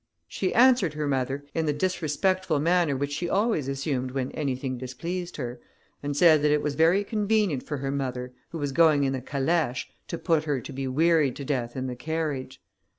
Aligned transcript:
She 0.27 0.51
answered 0.55 0.95
her 0.95 1.07
mother 1.07 1.45
in 1.53 1.67
the 1.67 1.73
disrespectful 1.73 2.59
manner 2.59 2.97
which 2.97 3.11
she 3.11 3.29
always 3.29 3.67
assumed 3.67 4.09
when 4.09 4.31
anything 4.31 4.79
displeased 4.79 5.37
her, 5.37 5.59
and 6.01 6.17
said 6.17 6.41
that 6.41 6.49
it 6.49 6.63
was 6.63 6.73
very 6.73 7.03
convenient 7.03 7.61
for 7.61 7.77
her 7.77 7.91
mother, 7.91 8.33
who 8.49 8.57
was 8.57 8.71
going 8.71 9.03
in 9.03 9.13
the 9.13 9.21
calèche, 9.21 9.91
to 10.07 10.17
put 10.17 10.45
her 10.45 10.59
to 10.59 10.73
be 10.73 10.87
wearied 10.87 11.35
to 11.35 11.45
death 11.45 11.75
in 11.75 11.85
the 11.85 11.95
carriage. 11.95 12.59